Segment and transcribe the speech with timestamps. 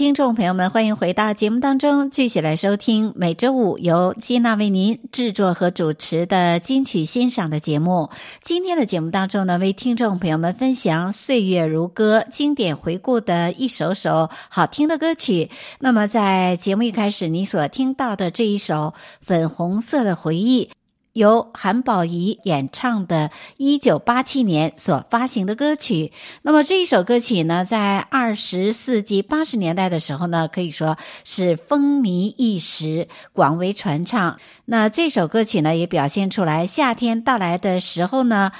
[0.00, 8.08] 听众朋友们，欢迎回到节目当中，继续来收听每周五由金娜为您制作和主持的金曲欣赏的节目。
[8.42, 15.50] 今天的节目当中呢，为听众朋友们分享岁月如歌经典回顾的一首首好听的歌曲。
[15.80, 18.74] 那么，在节目一开始，你所听到的这一首
[19.20, 20.64] 《粉红色的回忆》。
[21.12, 34.38] 由韩宝仪演唱的1987年所发行的歌曲，那么这一首歌曲呢，在二十世纪八十年代的时候呢，可以说是风靡一时，广为传唱。
[34.64, 38.52] 那这首歌曲呢，也表现出来夏天到来的时候呢，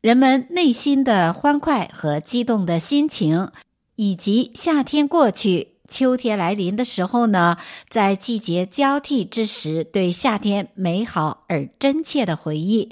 [0.00, 3.50] 人们内心的欢快和激动的心情，
[3.96, 5.76] 以及夏天过去。
[5.90, 7.58] 秋天来临的时候呢，
[7.90, 12.90] 在季节交替之时，对夏天美好而真切的回忆。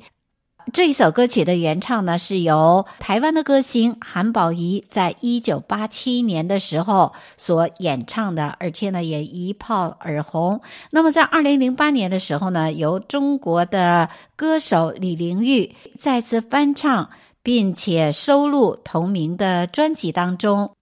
[0.70, 10.60] 这一首歌曲的原唱呢，是由台湾的歌星韩宝仪在一九八七年的时候所演唱的，而且呢也一炮而红。
[10.90, 17.08] 那么在二零零八年的时候呢，由中国的歌手李玲玉再次翻唱，
[17.42, 20.72] 并且收录同名的专辑当中。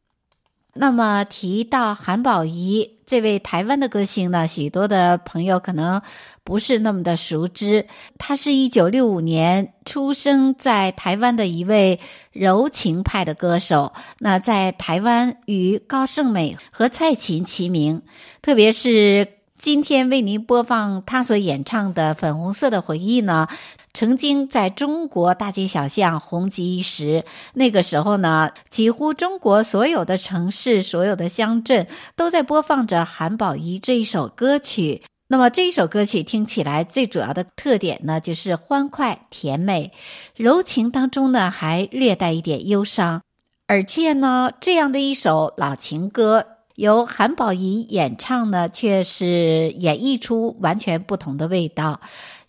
[0.79, 6.03] 那么提到韩宝仪这位台湾的歌星呢，许多的朋友可能
[6.45, 7.87] 不是那么的熟知。
[8.19, 12.01] 她是一九六五年出生在台湾的一位
[12.33, 13.93] 柔情派的歌手。
[14.19, 18.03] 那在台湾与高胜美和蔡琴齐名，
[18.43, 19.27] 特别是
[19.59, 23.49] 今天为您播放他所演唱的《粉红色的回忆》呢。
[23.95, 27.25] 曾经在中国大街小巷红极一时，
[27.55, 35.03] 那个时候呢，几乎中国所有的城市、所有的乡镇都在播放着韩宝仪这一首歌曲。
[35.29, 39.93] 那么这一首歌曲听起来最主要的特点呢，就是欢快、甜美、
[40.37, 43.23] 柔情当中呢，还略带一点忧伤。
[43.67, 52.01] 而且呢，这样的一首老情歌由韩宝仪演唱呢，却是演绎出完全不同的味道。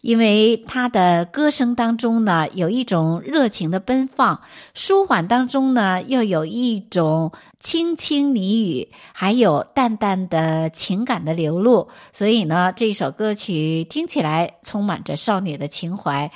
[0.02, 4.40] 因为他的歌声当中呢，有一种热情的奔放，
[4.76, 11.90] 舒缓当中呢，又有一种轻轻呢语，还有淡淡的情感的流露。
[12.14, 16.32] 所以呢，这首歌曲听起来充满着少女的情怀，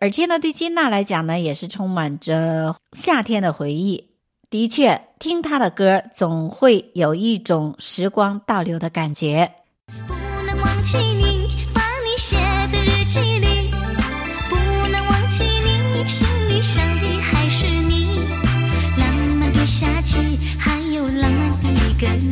[0.00, 4.11] 而且呢，对金娜来讲呢，也是充满着夏天的回忆。
[4.52, 9.50] 的确，听他的歌总会有一种时光倒流的感觉。
[10.06, 10.12] 不
[10.46, 12.36] 能忘记你，把你写
[12.70, 13.70] 在日记里。
[14.50, 14.56] 不
[14.90, 18.14] 能忘记你，心里想的还是你。
[18.98, 19.08] 浪
[19.40, 20.18] 漫的夏季，
[20.60, 22.31] 还有浪漫的一个你。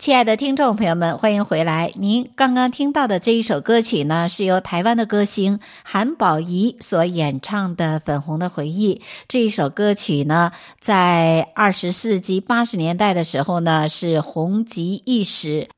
[0.00, 1.92] 亲爱的听众朋友们，欢迎回来！
[1.94, 8.94] 您刚刚听到的这一首歌曲呢，是由台湾的歌星韩宝仪所演唱的《粉红的回忆》。
[9.28, 15.68] 这一首歌曲呢，在二十世纪八十年代的时候呢，是红极一时。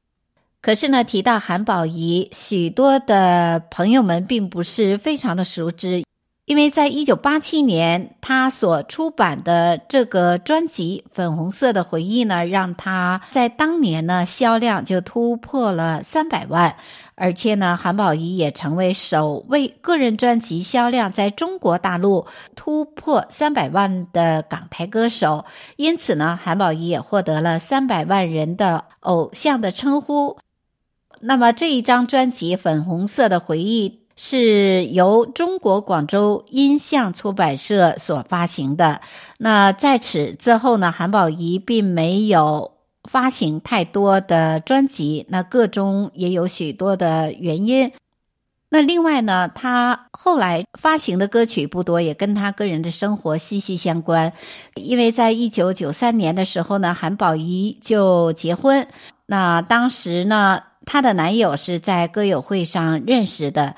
[0.60, 6.04] 可是呢，提到韩宝仪，许多的朋友们并不是非常的熟知。
[6.44, 16.74] 因为在一九八七年，他所出版的这个专辑《粉红色的回忆》呢，让他在当年呢销量就突破了三百万，
[17.14, 25.44] 而且呢，韩宝仪也成为首位个人专辑销量在中国大陆突破三百万的港台歌手。
[25.76, 30.38] 因此呢，韩宝仪也获得了三百万人的偶像的称呼。
[31.20, 33.88] 那么这一张专辑《粉红色的回忆》。
[34.24, 39.00] 是由中国广州音像出版社所发行的。
[39.38, 42.70] 那在此之后呢，韩宝仪并没有
[43.02, 47.90] 发行太多的专辑，那个中也有许多的原因。
[48.68, 54.32] 那另外呢，他后来发行的歌曲不多，也跟他个人的生活息息相关。
[54.76, 58.86] 因为在一九九三年的时候呢，韩宝仪就结婚。
[59.26, 63.74] 那当时呢，她的男友是在歌友会上认识的，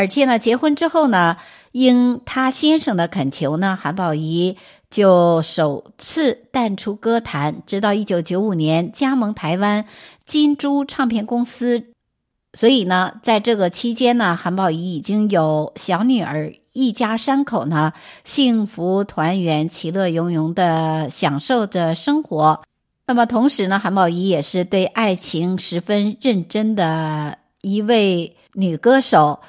[0.00, 1.36] 而且呢，结婚之后呢，
[1.72, 4.56] 应她先生的恳求呢，韩宝仪
[4.88, 9.84] 就首次淡出歌坛，直到一九九五年加盟台湾
[10.24, 11.84] 金珠唱片公司。
[12.54, 17.92] 所以呢，在这个期间呢，韩宝仪已经有小女儿，一家三口呢，
[18.24, 22.62] 幸福团圆、其乐融融的享受着生活。
[23.06, 29.40] 那么同时呢，韩宝仪也是对爱情十分认真的一位女歌手。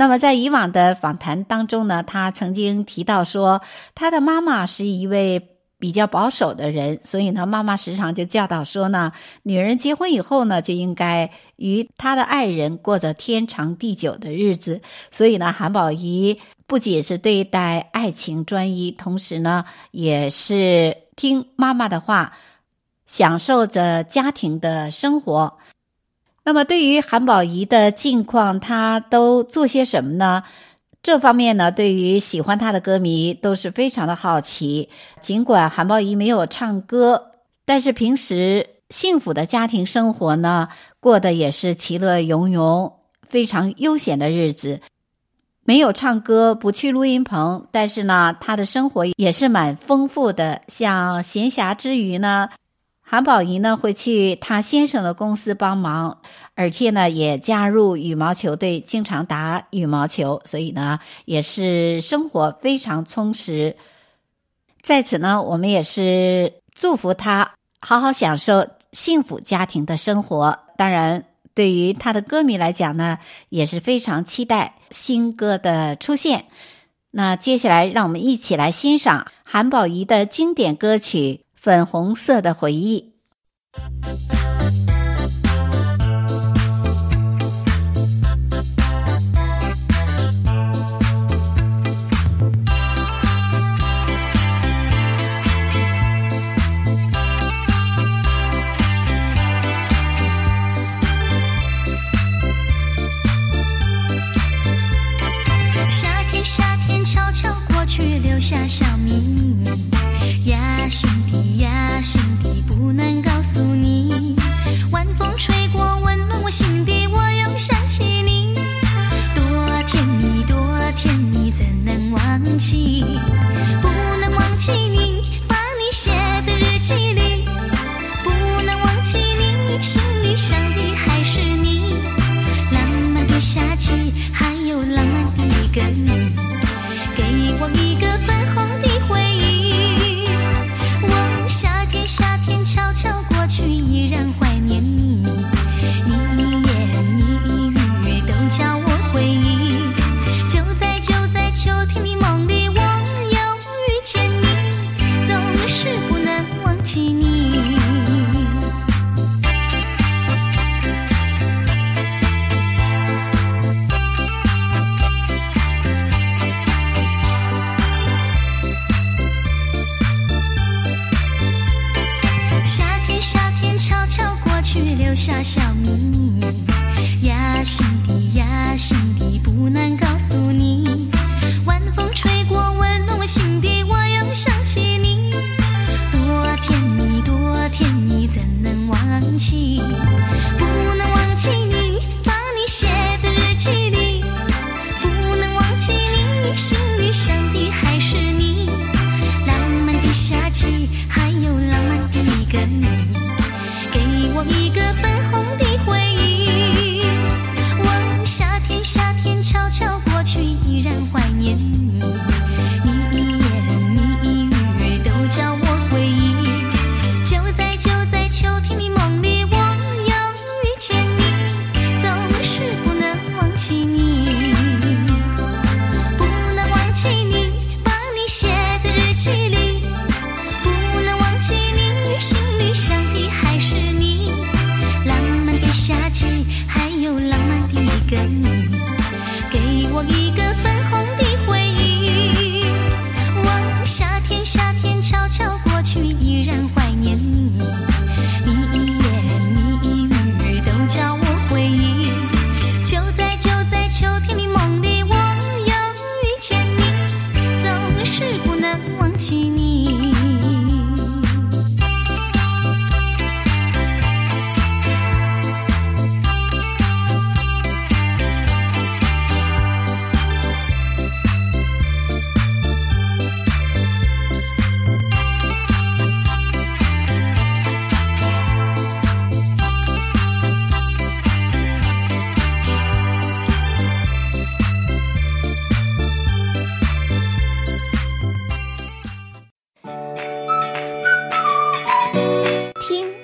[0.00, 3.60] 那么在以往的访谈当中呢，她曾经提到说，
[3.94, 5.46] 她的妈妈是一位。
[5.80, 9.12] 比较保守的人，所以呢，妈妈时常就教导说呢，
[9.44, 14.82] 女人结婚以后呢，就应该与她的爱人过着天长地久的日子。
[15.10, 22.34] 所以呢，韩宝仪不仅是对待爱情专一，同时呢，也是听妈妈的话，
[23.06, 25.56] 享受着家庭的生活。
[26.44, 30.42] 那么，对于韩宝仪的近况，她都做些什么呢？
[31.02, 34.90] 这方面呢，对于喜欢他的歌迷都是非常的好奇。
[35.22, 37.32] 尽管韩宝仪没有唱歌，
[37.64, 40.68] 但是平时幸福的家庭生活呢，
[41.00, 42.92] 过得也是其乐融融、
[43.26, 44.80] 非常悠闲的日子。
[45.64, 50.60] 没有唱歌，不去录音棚，但是呢，他的生活也是蛮丰富的。
[50.68, 52.50] 像闲暇之余呢，
[53.10, 56.18] 韩宝仪呢会去他先生的公司帮忙。
[56.54, 63.76] 而且呢，也加入羽毛球队，经常打羽毛球，所以呢，也是生活非常充实。
[64.80, 70.60] 在此呢，我们也是祝福他好好享受幸福家庭的生活。
[70.76, 73.18] 当然，对于他的歌迷来讲呢，
[73.48, 76.44] 也是非常期待新歌的出现。
[77.10, 83.02] 那接下来，让我们一起来欣赏韩宝仪的经典歌曲《粉红色的回忆》。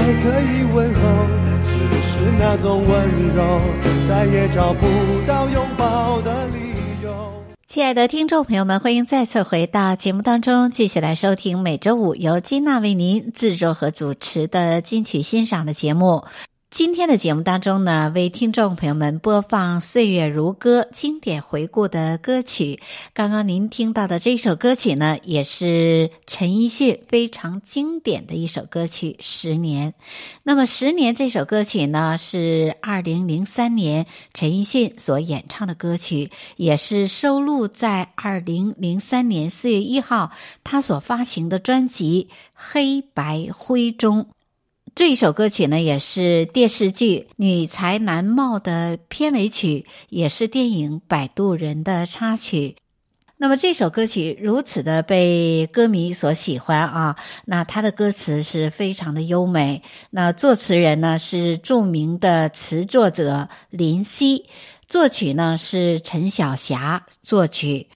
[0.00, 1.00] 还可以问候，
[1.66, 1.76] 只
[2.08, 3.60] 是那种温柔，
[4.08, 4.86] 再也找不
[5.26, 6.72] 到拥抱的理
[7.04, 7.30] 由。
[7.66, 16.24] 亲爱的听众朋友们，欢迎再次回到节目当中，继续来收听每周五由金娜为您制作和主持的金曲欣赏的节目。
[16.70, 22.78] 今天的节目当中呢，为听众朋友们播放《岁月如歌》经典回顾的歌曲。
[23.12, 29.90] 刚刚您听到的这首歌曲呢，也是陈奕迅非常经典的一首歌曲《十年》。
[30.44, 40.30] 那么，《十年》这首歌曲呢，是二零零三年陈奕迅所演唱的歌曲，也是收录在二零零三年四月一号
[40.62, 44.28] 他所发行的专辑《黑白灰》中。
[45.00, 52.76] 这一首歌曲呢，也是电视剧《女才男貌》的片尾曲，也是电影《摆渡人》的插曲。
[53.38, 57.16] 那么这首歌曲如此的被歌迷所喜欢啊，
[57.46, 59.82] 那它的歌词是非常的优美。
[60.10, 64.50] 那作词人呢是著名的词作者林夕，
[64.86, 67.88] 作曲呢是陈小霞作曲。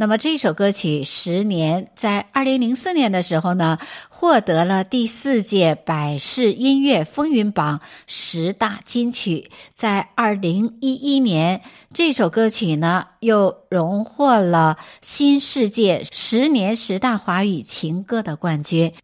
[0.00, 3.78] 那么这首歌曲《十年》在二零零四年的时候呢，
[4.08, 9.50] 获得了第四届百事音乐风云榜十大金曲。
[9.74, 11.60] 在二零一一年，
[11.92, 18.94] 这首歌曲呢又荣获了新世界十年十大华语情歌的冠军。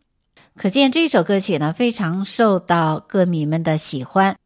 [0.57, 4.39] 可见这首歌曲呢非常受到歌迷们的喜欢。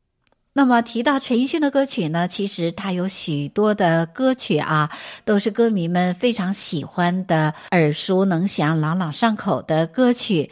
[0.53, 4.91] 那么提到陈奕迅的歌曲呢，其实他有许多的歌曲啊，
[5.25, 10.51] 都是歌迷们非常喜欢的、耳熟能详、朗朗上口的歌曲。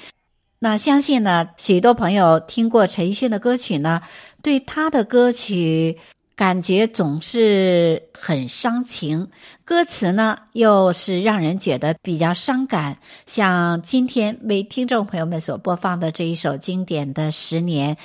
[0.60, 4.00] 那相信呢，许多朋友听过陈奕迅的歌曲呢，
[4.40, 5.98] 对他的歌曲
[6.36, 9.28] 感觉总是很伤情，
[9.64, 12.96] 歌词呢又是让人觉得比较伤感。
[13.26, 17.96] 像今天为听众朋友们所播放的这一首经典的《十年》。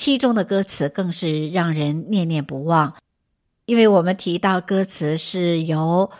[0.00, 2.94] 其中的歌词更是让人念念不忘，
[3.66, 6.10] 因为我们提到歌词是由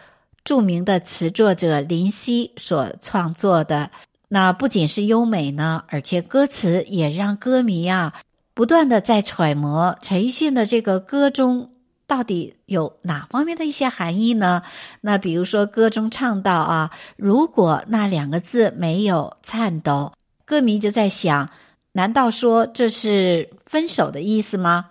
[0.44, 3.90] 著名的词作者林夕所创作的，
[4.28, 8.12] 那不仅是优美呢，而且歌词也让歌迷啊
[8.52, 11.70] 不断的在揣摩陈奕迅的这个歌中
[12.06, 14.60] 到底有哪方面的一些含义呢？
[15.00, 20.12] 那比如说歌中唱到啊，如果那两个字没有颤抖，
[20.44, 21.48] 歌迷就在想。
[21.92, 24.90] 难道说这是分手的意思吗？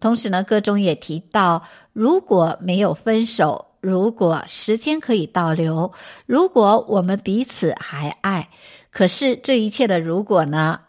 [0.00, 5.92] 同时呢，歌中也提到，如果没有分手，如果时间可以倒流，
[6.26, 8.48] 如果我们彼此还爱，
[8.90, 10.80] 可是这一切的如果呢？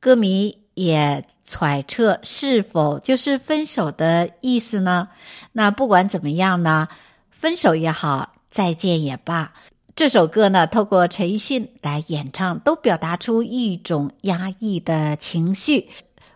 [0.00, 5.08] 歌迷也揣测是否就是分手的意思呢？
[5.52, 6.88] 那不管怎么样呢，
[7.30, 9.54] 分手也好，再见也罢，
[9.96, 15.88] 这首歌呢，透过陈奕迅来演唱，都表达出一种压抑的情绪。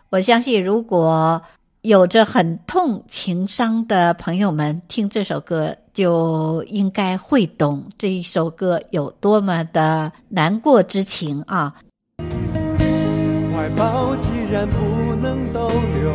[0.09, 1.41] 我相信，如果
[1.81, 11.75] 有着很痛情伤的朋友们听这首歌，就应该会懂这一首歌有多么的难过之情啊。
[12.17, 16.13] 怀抱既然不能逗留，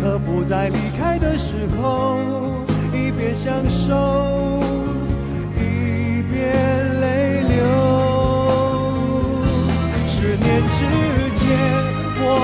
[0.00, 2.16] 何不在离开的时候，
[2.92, 4.59] 一边享受，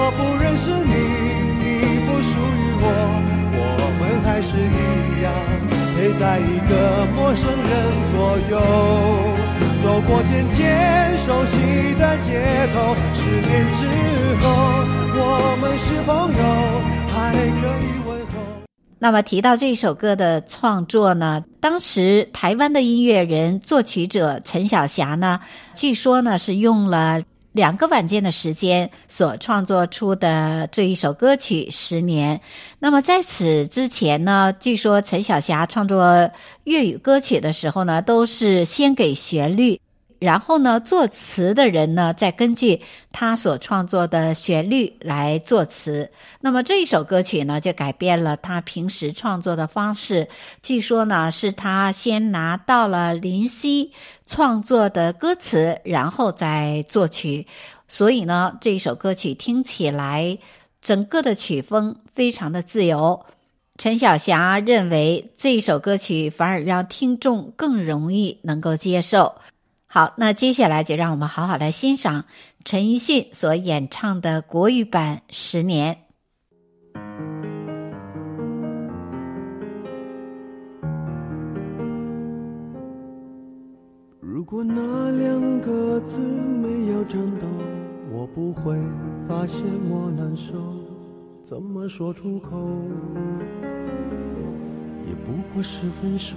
[0.06, 0.94] 我不认识你，
[1.58, 2.86] 你不属于我，
[3.58, 5.34] 我们还是一样，
[5.96, 7.74] 陪在一个陌生人
[8.14, 8.54] 左右。
[9.82, 11.58] 走过渐渐熟悉
[11.98, 12.38] 的街
[12.72, 13.82] 头，十年之
[14.38, 14.46] 后，
[15.18, 16.40] 我们是朋友，
[17.12, 18.62] 还可以问候。
[19.00, 25.40] 那么提到这首歌的创作呢，当时台湾的音乐人、作曲者陈小霞呢，
[25.74, 27.22] 据说呢是用了
[27.56, 32.36] 两个晚间的时间所创作出的这一首歌曲《十年》。
[32.80, 36.30] 那么在此之前呢，据说陈小霞创作
[36.64, 39.80] 粤语歌曲的时候呢，都是先给旋律。
[40.18, 42.80] 然后呢，作词的人呢，再根据
[43.12, 46.10] 他所创作的旋律来作词。
[46.40, 50.28] 那么这一首歌曲呢，就改变了他平时创作的方式。
[50.62, 53.92] 据说呢，是他先拿到了林夕
[54.26, 57.46] 创作的歌词，然后再作曲。
[57.88, 60.38] 所以呢，这一首歌曲听起来，
[60.80, 63.24] 整个的曲风非常的自由。
[63.78, 69.34] 陈小霞认为，这一首歌曲反而让听众更容易能够接受。
[69.96, 72.26] 好，那接下来就让我们好好来欣赏
[72.66, 75.96] 陈奕迅所演唱的国语版《十年》。
[84.20, 87.46] 如果那两个字没有颤抖，
[88.12, 88.76] 我不会
[89.26, 90.52] 发现我难受，
[91.42, 92.50] 怎么说出口，
[95.08, 96.36] 也不过是分手。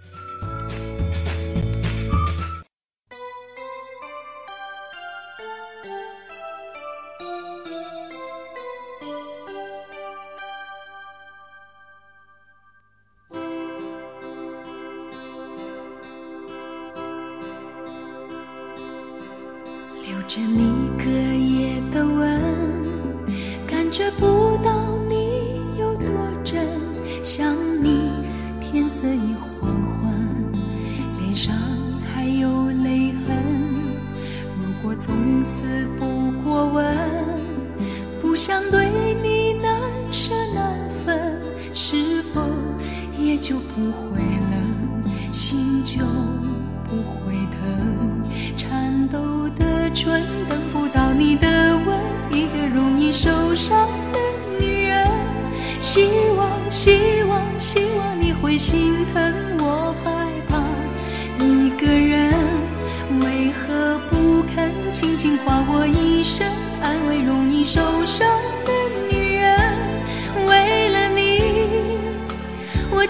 [20.33, 20.70] 着你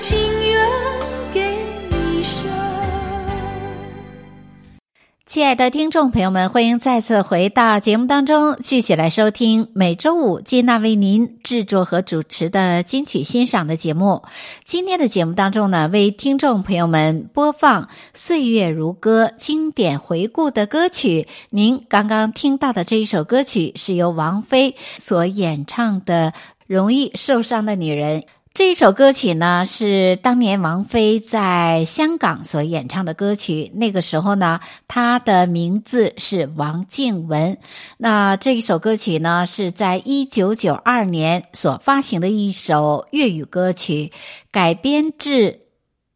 [0.02, 0.68] 情愿
[1.32, 1.56] 给
[1.92, 2.44] 你生。
[5.28, 14.24] 亲爱的听众朋友们，欢迎再次回到节目当中，继续来收听每周五金娜为您制作和主持的金曲欣赏的节目。
[14.66, 17.84] 今天的节目当中呢，为听众朋友们播放
[18.16, 21.28] 《岁月如歌》经典回顾的歌曲。
[21.52, 26.34] 您刚刚听到的这一首歌曲是由王菲所演唱的
[26.66, 28.22] 《容易受伤的女人》。
[28.54, 33.72] 这一首歌曲呢，是当年王菲在香港所演唱的歌曲。
[33.76, 34.60] 那个时候呢，
[34.90, 37.58] 她的名字是王静雯。
[37.96, 44.12] 那这一首歌曲呢，是在一九九二年所发行的一首粤语歌曲，
[44.52, 45.62] 改编自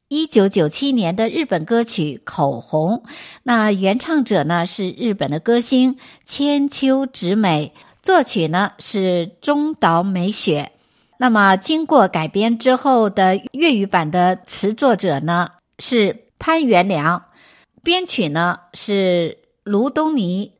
[0.09, 2.97] 一九九七年的日本歌曲《口红》。
[3.43, 5.95] 那原唱者呢，是日本的歌星
[6.25, 7.71] 千秋直美，
[8.03, 10.73] 作曲呢是中岛美雪。
[11.17, 17.25] 那么，经过改编之后的粤语版的词作者呢，是潘元良，
[17.83, 20.51] 编曲呢是卢东尼。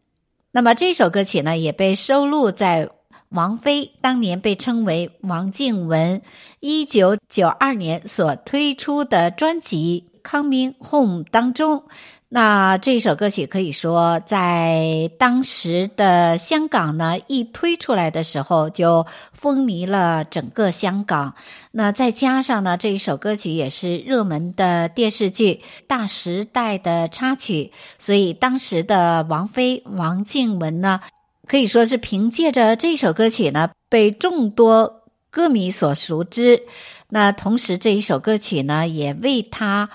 [0.51, 2.89] 那么这首歌曲呢，也被收录在
[3.29, 6.21] 王菲当年被称为王静文
[6.61, 11.83] 一九九二年所推出的专辑《Coming Home》当中。
[12.27, 21.35] 那这首歌曲可以说，在当时的香港呢，一推出来的时候就风靡了整个香港。
[21.71, 25.53] 那再加上呢，这一首歌曲也是热门的电视剧
[25.87, 31.01] 《大时代》的插曲，所以当时的王菲王静文呢，
[31.47, 36.63] 可以说是凭借着这首歌曲呢，被众多歌迷所熟知。
[37.09, 39.91] 那同时，这一首歌曲呢，也为她。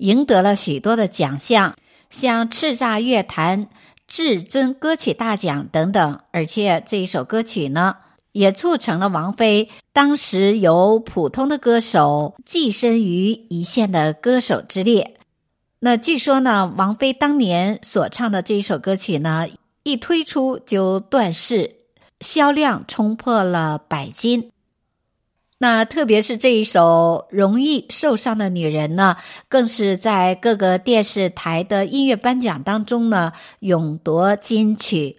[0.00, 1.76] 赢得了许多的奖项，
[2.10, 3.68] 像叱咤乐坛
[4.08, 7.96] 至尊歌曲大奖等等，而且这一首歌曲呢，
[8.32, 15.16] 也促成了王菲当时由普通的歌手跻身于一线的歌手之列。
[15.80, 19.46] 那据说呢，王菲当年所唱的这一首歌曲呢，
[19.82, 21.76] 一推出就断市，
[22.20, 24.50] 销量冲破了百金。
[25.62, 35.18] 那特别是这一首《容易受伤的女人》呢，更是在各个电视台的音乐颁奖当中呢，勇夺金曲。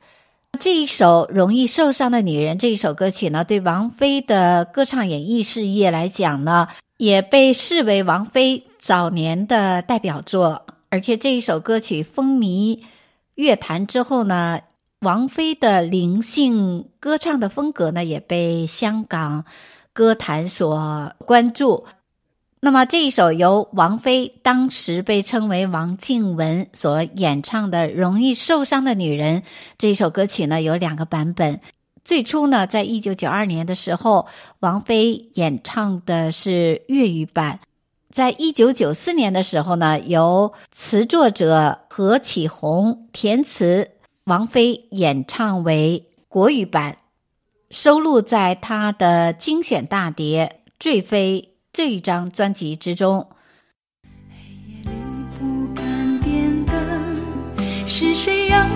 [0.60, 10.66] 这一首《容易受伤的女人》这一首歌曲呢，对王菲的歌唱演艺事业来讲呢，也被视为王菲早年的代表作。
[10.90, 12.80] 而且这一首歌曲风靡
[13.36, 14.62] 乐坛之后呢，
[15.02, 19.46] 王菲的灵性歌唱的风格呢，也被香港。
[19.94, 21.86] 歌坛所关注，
[22.62, 29.42] 那么这一首由王菲当时被称为王静文所演唱的《容易受伤的女人》
[29.78, 31.60] 这一首歌曲呢，有两个版本。
[32.06, 34.28] 最初呢，在一九九二年的时候，
[34.60, 37.60] 王菲演唱的是粤语版；
[38.10, 43.92] 在一九九四年的时候呢，由词作者何启宏填词，
[44.24, 46.98] 王菲演唱为国语版。
[47.72, 53.30] 收录在他的精选大碟《坠飞》这一张专辑之中。
[54.30, 54.90] 黑夜里
[55.40, 58.68] 不敢点灯，是谁让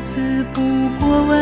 [0.00, 0.62] 果从此不
[0.98, 1.39] 过问，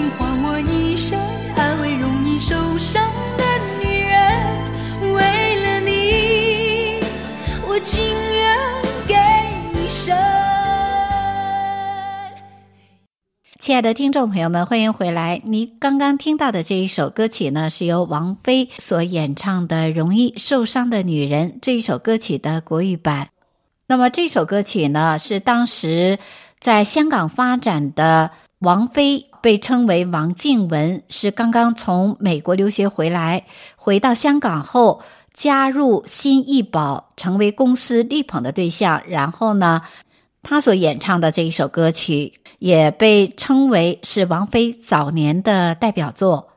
[0.00, 1.20] 轻轻唤我一生，
[1.56, 3.44] 安慰容易受伤的
[3.84, 4.18] 女人。
[5.12, 5.20] 为
[5.62, 7.04] 了你，
[7.68, 8.56] 我情愿
[9.06, 9.14] 给
[9.78, 10.16] 一生。
[13.58, 15.42] 亲爱的听众朋友们，欢迎回来。
[15.44, 23.28] 您刚刚听到的这一首歌曲呢，是由王菲所演唱的《容易受伤的女人》这一首歌曲的国语版。
[23.86, 26.18] 那么这首歌曲呢，是当时
[26.58, 28.30] 在香港发展的
[28.60, 29.26] 王菲。
[29.42, 35.00] 被称为王静文，是刚刚从美国留学回来，回到香港后
[35.32, 39.00] 加入新艺宝，成为公司力捧的对象。
[39.08, 39.80] 然后呢，
[40.42, 46.48] 他所演唱的这一首歌曲也被称为是王菲早年的代表作。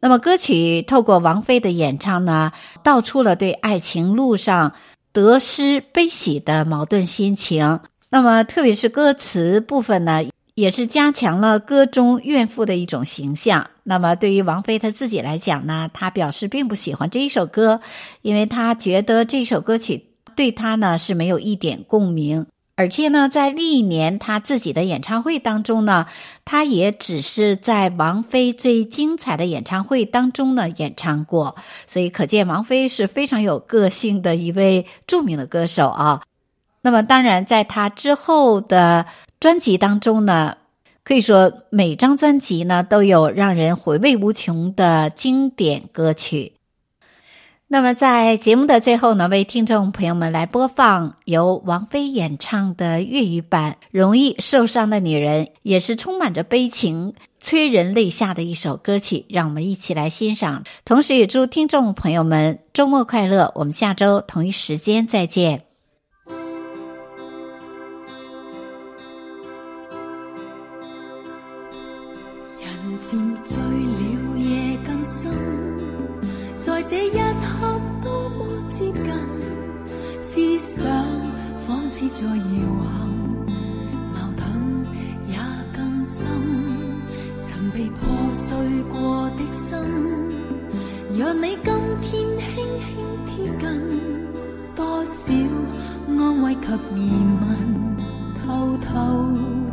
[0.00, 2.50] 那么，歌曲透过王菲的演唱呢，
[2.82, 4.72] 道出了对爱情路上
[5.12, 7.78] 得失悲喜的矛盾心情。
[8.08, 10.24] 那么，特别是歌词部分呢，
[10.60, 13.70] 也是加强了歌中怨妇的一种形象。
[13.84, 17.80] 那么，对于王菲她自己来讲呢，她表示并不喜欢这一首歌，
[18.20, 22.46] 因为她觉得这首歌曲对她呢是没有一点共鸣。
[22.76, 26.06] 而且呢，在历年她自己的演唱会当中呢，
[26.44, 31.56] 她也只是在王菲最精彩的演唱会当中呢演唱过。
[31.86, 36.20] 所以，可见王菲是非常有个性的一位著名的歌手啊。
[36.82, 39.06] 那么，当然，在他之后的。
[39.40, 40.58] 专辑当中呢，
[41.02, 46.52] 可以说每张专辑呢都有让人回味无穷的经典歌曲。
[47.66, 59.24] 那么在节目的最后呢，为听众朋友们来播放由王菲演唱的粤语版《容易受伤的女人》，也是充满着悲情、催人泪下的一首歌曲。
[59.30, 63.52] 让我们一起来欣赏，同时也祝听众朋友们周末快乐。
[63.54, 65.69] 我们下周同一时间再见。
[82.20, 82.42] 仿似在遥
[82.84, 83.08] 恒，
[84.12, 84.44] 矛盾
[85.26, 85.36] 也
[85.72, 86.28] 更深。
[87.42, 88.56] 曾被破碎
[88.92, 89.78] 过的心，
[91.16, 92.88] 若你今天轻轻
[93.26, 93.64] 贴近，
[94.74, 95.32] 多少
[96.08, 97.48] 安慰及疑问，
[98.44, 98.90] 偷偷。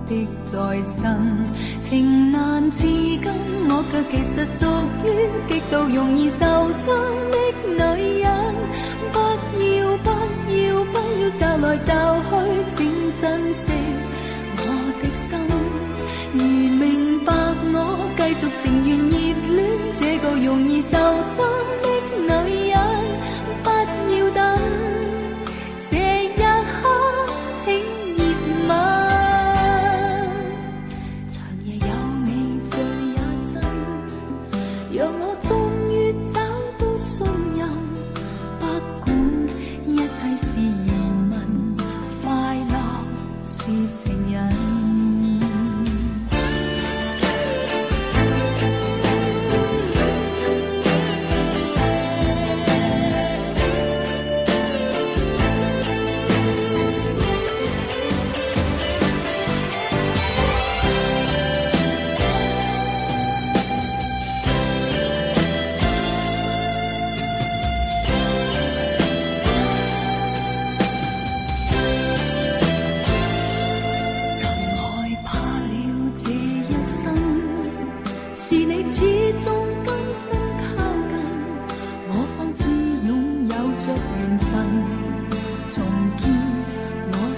[0.07, 1.03] 的在生，
[1.81, 3.21] 情难自禁，
[3.67, 4.45] 我却其实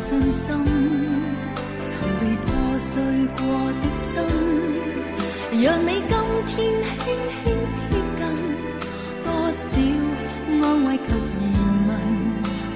[0.10, 0.56] 信心，
[1.86, 3.00] 曾被破碎
[3.38, 3.46] 过
[3.80, 4.24] 的心，
[5.62, 6.18] 让你今
[6.48, 6.58] 天轻
[7.06, 7.46] 轻
[7.78, 8.20] 贴近，
[9.24, 9.70] 多少
[10.64, 11.40] 安慰及疑
[11.88, 11.90] 问，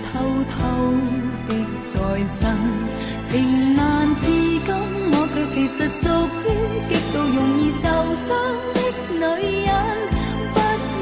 [0.06, 0.12] 偷
[0.54, 0.56] 偷
[1.48, 1.50] 的
[1.84, 1.92] 在
[2.28, 2.40] 生，
[3.26, 3.82] 情难
[4.18, 4.70] 自禁，
[5.10, 6.04] 我却其实属
[6.38, 6.48] 于
[6.88, 7.82] 极度容易受
[8.14, 8.30] 伤
[8.76, 8.78] 的
[9.18, 9.74] 女人，
[10.54, 10.56] 不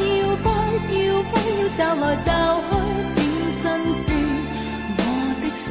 [0.07, 0.47] 要不
[0.95, 2.31] 要不要找来找
[2.69, 2.71] 去，
[3.17, 3.19] 请
[3.61, 3.65] 珍
[4.05, 4.07] 惜
[4.95, 4.99] 我
[5.41, 5.69] 的心。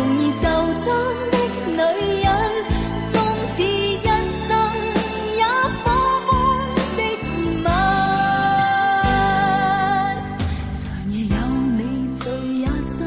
[0.00, 0.40] 容易受
[0.72, 0.86] 伤
[1.30, 1.36] 的
[1.76, 1.76] 女
[2.22, 2.26] 人，
[3.12, 3.14] 终
[3.52, 3.64] 此一
[4.48, 4.48] 生
[5.36, 5.44] 也
[5.84, 5.84] 火
[6.26, 6.30] 般
[6.96, 6.98] 的
[7.62, 7.68] 热吻。
[10.78, 11.36] 长夜有
[11.76, 11.78] 你
[12.14, 12.22] 醉
[12.60, 12.64] 也
[12.96, 12.98] 真，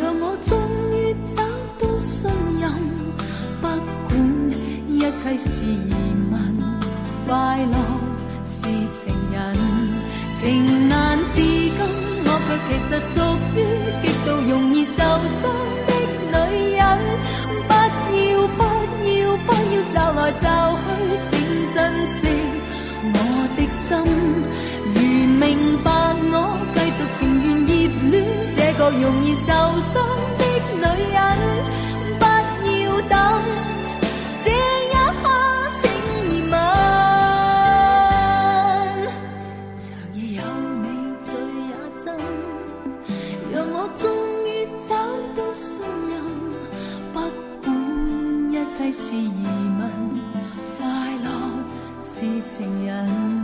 [0.00, 0.50] 让我终
[0.90, 0.92] 于
[1.36, 1.38] 找
[1.78, 2.28] 到信
[2.60, 2.62] 任。
[3.60, 3.64] 不
[4.08, 4.10] 管
[4.88, 5.94] 一切是疑
[6.32, 6.34] 问，
[7.28, 7.30] 快
[7.66, 7.76] 乐
[8.44, 8.66] 是
[8.98, 9.38] 情人，
[10.36, 11.70] 情难自禁，
[12.24, 13.16] 我却其实属
[13.54, 13.58] 于
[14.96, 15.42] 受伤
[15.86, 15.90] 的
[16.32, 16.82] 女人。
[17.68, 17.72] 不
[18.16, 18.26] 要
[18.56, 18.60] 不
[19.04, 19.12] 要
[19.46, 20.46] 不要找来找
[20.80, 20.86] 去，
[21.30, 21.32] 请
[21.74, 21.76] 珍
[22.14, 22.20] 惜
[23.12, 23.16] 我
[23.56, 23.88] 的心。
[24.94, 24.96] 如
[25.40, 25.42] 明
[25.82, 25.86] 白
[26.30, 26.34] 我
[26.74, 27.70] 继续情愿热
[28.10, 28.14] 恋
[28.56, 29.46] 这个容易受
[29.92, 29.92] 伤
[30.38, 30.42] 的
[30.80, 31.18] 女人。
[48.96, 49.44] 是疑
[49.80, 49.90] 问，
[50.78, 51.28] 快乐
[52.00, 53.43] 是情人。